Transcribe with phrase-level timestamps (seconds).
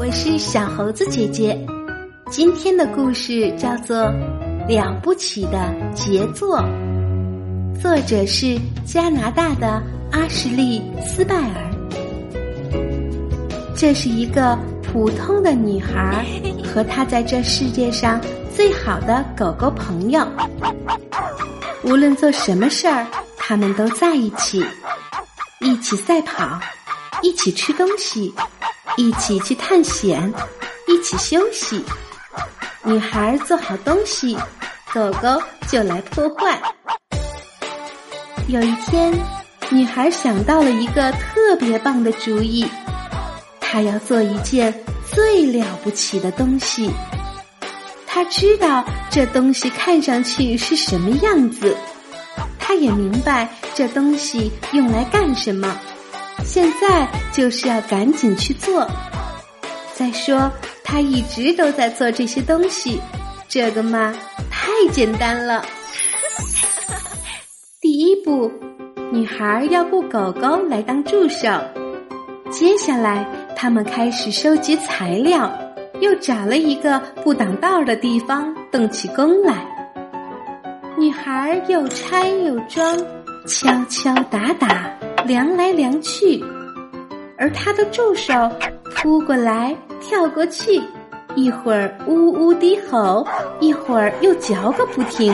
[0.00, 1.54] 我是小猴子姐姐。
[2.30, 3.98] 今天的故事叫做
[4.66, 6.58] 《了不起的杰作》，
[7.82, 11.70] 作者是加拿大的阿什利·斯拜尔。
[13.76, 16.24] 这是一个普通的女孩
[16.64, 18.18] 和她在这世界上
[18.56, 20.26] 最好的狗狗朋友。
[21.84, 23.06] 无论做什么事儿，
[23.36, 24.64] 他们都在一起，
[25.60, 26.58] 一起赛跑。
[27.22, 28.32] 一起吃东西，
[29.00, 30.30] 一起去探险，
[30.86, 31.82] 一起休息。
[32.84, 34.36] 女孩做好东西，
[34.92, 36.60] 狗狗就来破坏。
[38.46, 39.10] 有一天，
[39.70, 42.66] 女孩想到了一个特别棒的主意，
[43.58, 44.70] 她要做一件
[45.10, 46.90] 最了不起的东西。
[48.06, 51.74] 她知道这东西看上去是什么样子，
[52.58, 55.74] 她也明白这东西用来干什么。
[56.44, 58.86] 现在就是要赶紧去做。
[59.94, 60.50] 再说，
[60.82, 63.00] 他一直都在做这些东西，
[63.48, 64.14] 这个嘛，
[64.50, 65.64] 太简单了。
[67.80, 68.50] 第一步，
[69.12, 71.48] 女孩要雇狗狗来当助手。
[72.50, 75.52] 接下来，他们开始收集材料，
[76.00, 79.66] 又找了一个不挡道的地方动起工来。
[80.98, 82.96] 女孩又拆又装，
[83.46, 84.90] 敲敲打打。
[85.30, 86.42] 量来量去，
[87.38, 88.32] 而他的助手
[88.96, 90.82] 扑过来跳过去，
[91.36, 93.24] 一会儿呜呜低吼，
[93.60, 95.32] 一会儿又嚼个不停。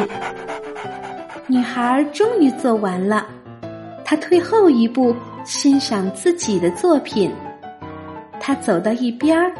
[1.47, 3.27] 女孩终于做完了，
[4.05, 7.33] 她退后一步欣赏自己的作品。
[8.39, 9.51] 她走到一边，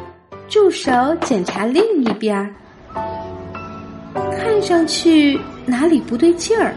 [0.47, 0.91] 助手
[1.21, 2.55] 检查另一边，
[4.13, 6.75] 看上去哪里不对劲儿。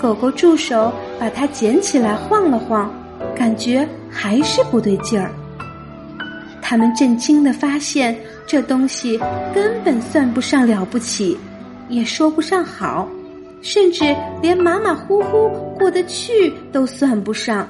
[0.00, 0.92] 狗狗助手
[1.22, 2.92] 把它捡起来晃了晃，
[3.32, 5.30] 感觉还是不对劲儿。
[6.60, 9.16] 他们震惊的发现，这东西
[9.54, 11.38] 根本算不上了不起，
[11.88, 13.06] 也说不上好，
[13.60, 15.48] 甚至连马马虎虎
[15.78, 17.68] 过得去都算不上，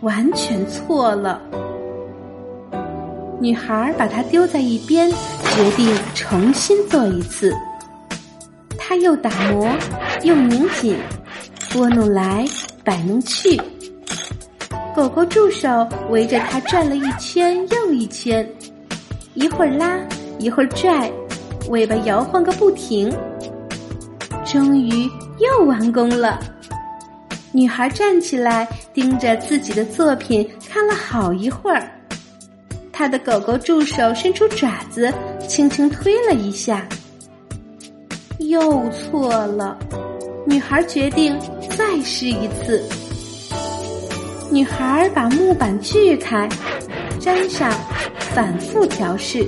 [0.00, 1.40] 完全错了。
[3.38, 7.54] 女孩把它丢在一边，决定重新做一次。
[8.76, 9.68] 她又打磨，
[10.24, 10.96] 又拧紧。
[11.72, 12.44] 拨弄来，
[12.84, 13.58] 摆弄去，
[14.94, 18.46] 狗狗助手围着它转了一圈又一圈，
[19.32, 19.98] 一会儿拉，
[20.38, 21.10] 一会儿拽，
[21.70, 23.10] 尾巴摇晃个不停。
[24.44, 26.38] 终于又完工了。
[27.52, 31.88] 女孩站起来，盯着自己的作品看了好一会儿。
[32.92, 35.12] 她的狗狗助手伸出爪子，
[35.48, 36.86] 轻轻推了一下，
[38.38, 39.78] 又错了。
[40.46, 41.38] 女孩决定
[41.76, 42.82] 再试一次。
[44.50, 46.48] 女孩把木板锯开，
[47.20, 47.72] 粘上，
[48.18, 49.46] 反复调试。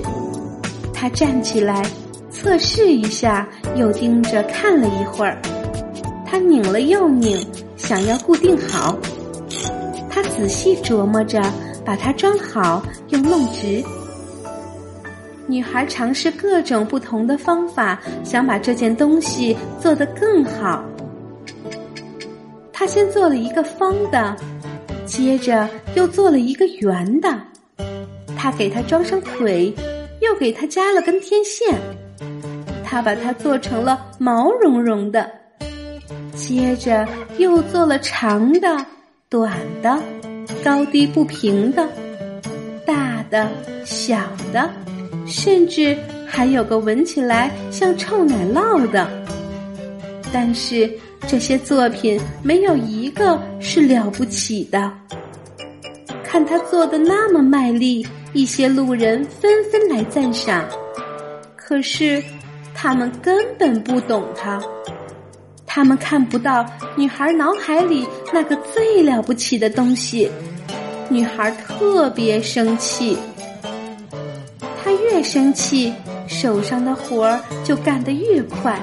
[0.91, 1.85] 她站起来，
[2.31, 5.37] 测试一下，又盯着看了一会儿。
[6.25, 7.45] 她拧了又拧，
[7.77, 8.97] 想要固定好。
[10.09, 11.39] 她仔细琢磨着，
[11.85, 13.83] 把它装好又弄直。
[15.49, 20.83] 女孩尝试各种不同的方法，想把这件东西做得更好。
[22.97, 24.35] 先做了一个方的，
[25.05, 27.29] 接着又做了一个圆的。
[28.35, 29.71] 他给它装上腿，
[30.19, 31.79] 又给它加了根天线。
[32.83, 35.29] 他把它做成了毛茸茸的，
[36.33, 37.07] 接着
[37.37, 38.83] 又做了长的、
[39.29, 40.01] 短的、
[40.63, 41.87] 高低不平的、
[42.83, 43.47] 大的、
[43.85, 44.17] 小
[44.51, 44.67] 的。
[45.27, 49.07] 甚至还有个闻起来像臭奶酪的，
[50.33, 50.91] 但是
[51.25, 54.91] 这些作品没有一个是了不起的。
[56.23, 60.63] 看他做的那么卖力，一些路人纷纷来赞赏，
[61.55, 62.21] 可是
[62.75, 64.61] 他们根本不懂他，
[65.65, 70.29] 他们看不到女孩脑海里那个最了不起的东西。
[71.09, 73.17] 女孩特别生气。
[74.83, 75.93] 她越生气，
[76.27, 78.79] 手上的活儿就干得越快。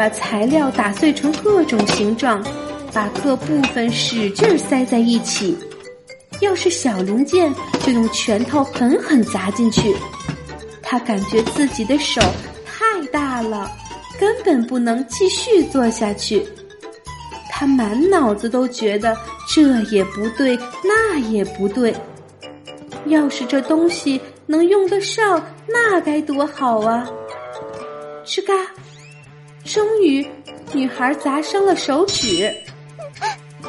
[0.00, 2.42] 把材料打碎成各种形状，
[2.90, 5.54] 把各部分使劲塞在一起。
[6.40, 7.54] 要是小零件，
[7.84, 9.94] 就用拳头狠狠砸进去。
[10.80, 12.18] 他感觉自己的手
[12.64, 13.70] 太大了，
[14.18, 16.42] 根本不能继续做下去。
[17.50, 19.14] 他满脑子都觉得
[19.46, 21.94] 这也不对，那也不对。
[23.04, 24.18] 要是这东西……
[24.46, 27.06] 能用得上，那该多好啊！
[28.24, 28.52] 吱嘎，
[29.64, 30.26] 终于，
[30.72, 32.52] 女孩砸伤了手指，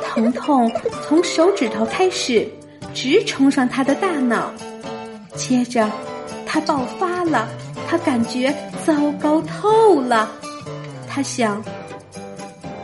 [0.03, 0.71] 疼痛
[1.03, 2.47] 从手指头开始，
[2.93, 4.51] 直冲上她的大脑。
[5.35, 5.89] 接着，
[6.45, 7.47] 她爆发了，
[7.88, 8.53] 他感觉
[8.85, 10.31] 糟糕透了。
[11.07, 11.63] 他想：“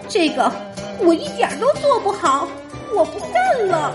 [0.10, 0.52] 这个
[1.00, 2.48] 我一点都做不好，
[2.94, 3.94] 我不干了。”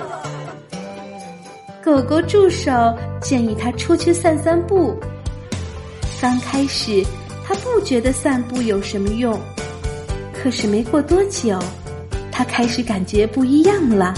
[1.85, 2.71] 狗狗助手
[3.21, 4.99] 建议他出去散散步。
[6.21, 7.05] 刚开始，
[7.45, 9.39] 他不觉得散步有什么用，
[10.33, 11.59] 可是没过多久，
[12.31, 14.15] 他开始感觉不一样了。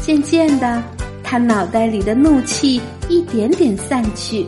[0.00, 0.82] 渐渐的。
[1.24, 2.78] 他脑袋里的怒气
[3.08, 4.46] 一点点散去，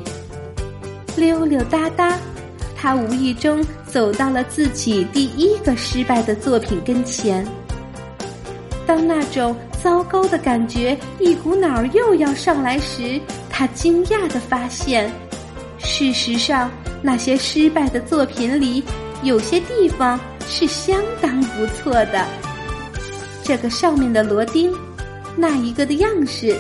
[1.17, 2.19] 溜溜达达，
[2.77, 7.43] 他无意中走到了自己第一个失败的作品跟前。
[8.87, 13.19] 当那种糟糕的感觉一股脑儿又要上来时，
[13.49, 15.11] 他惊讶的发现，
[15.79, 16.71] 事实上
[17.07, 18.83] 那些失败的作品里，
[19.23, 20.19] 有些地方
[20.49, 22.27] 是相当不错的。
[23.43, 24.73] 这个上面的螺钉，
[25.37, 26.57] 那一个的样式。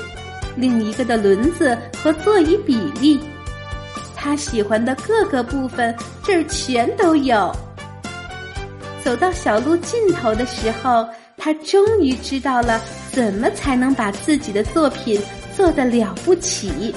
[0.54, 3.18] 另一个的轮子和座椅比例，
[4.14, 7.50] 他喜欢的各个部分这儿全都有。
[9.02, 11.08] 走到小路尽头的时候，
[11.38, 12.78] 他终于知道了
[13.10, 15.18] 怎么才能把自己的作品
[15.56, 16.94] 做得了不起。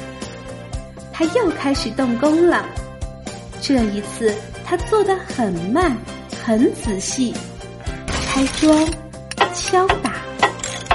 [1.14, 2.64] 他又开始动工了，
[3.62, 4.33] 这一次
[4.63, 5.98] 他做得很慢，
[6.44, 7.33] 很仔细，
[8.21, 8.88] 拆装、
[9.54, 10.13] 敲打、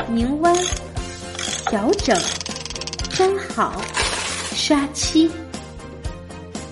[0.09, 0.55] 拧弯、
[1.67, 2.17] 调整。
[3.11, 3.81] 粘好，
[4.55, 5.31] 刷漆。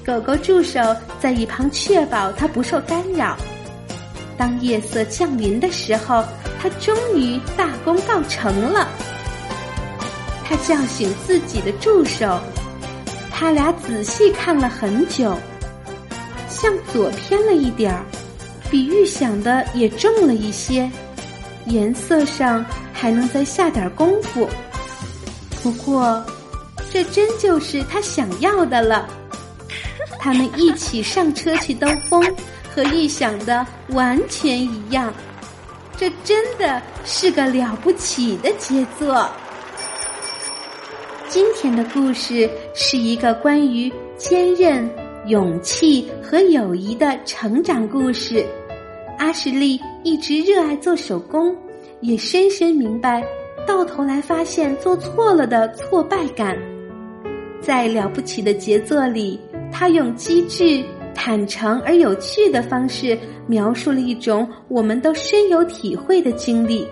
[0.05, 0.81] 狗狗助手
[1.21, 3.37] 在一旁确保它不受干扰。
[4.39, 6.25] 当夜色降临的时候，
[6.61, 8.89] 他终于大功告成了。
[10.45, 12.41] 他叫醒自己的助手，
[13.31, 15.39] 他俩仔细看了很久，
[16.61, 18.05] 向左偏了一点儿，
[18.71, 20.91] 比预想的也重了一些，
[21.65, 22.63] 颜色上
[22.93, 24.47] 还能再下点功夫。
[25.63, 26.23] 不过，
[26.91, 29.09] 这真就是他想要的了。
[30.19, 32.23] 他们一起上车去兜风，
[32.75, 35.13] 和预想的完全一样。
[35.97, 39.27] 这真的是个了不起的杰作。
[41.29, 44.91] 今天的故事是一个关于坚韧、
[45.27, 48.45] 勇气和友谊的成长故事。
[49.19, 51.55] 阿什利一直热爱做手工，
[52.01, 53.23] 也深深明白。
[53.67, 56.59] 到头来发现做错了的挫败感，
[57.61, 59.39] 在了不起的杰作里，
[59.71, 60.83] 他用机智、
[61.15, 66.89] 坦诚而有趣的方式描述了一种我们都深有体会的经历。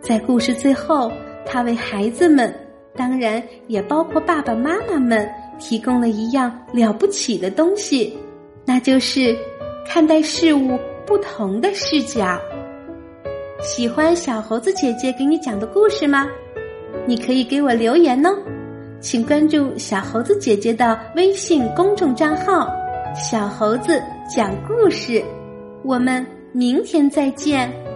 [0.00, 1.10] 在故事最后，
[1.44, 2.54] 他为孩子们，
[2.94, 5.28] 当然也包括爸爸妈妈们，
[5.60, 8.18] 提供了一样了不起的东西，
[8.64, 9.36] 那就是
[9.86, 10.76] 看待事物
[11.06, 12.40] 不同的视角。
[13.62, 16.26] 喜欢小猴子姐姐给你讲的故事吗？
[17.06, 18.30] 你可以给我留言哦，
[19.00, 22.68] 请关注小猴子姐姐的微信公众账号
[23.14, 25.22] “小猴子讲故事”。
[25.84, 27.89] 我们明天再见。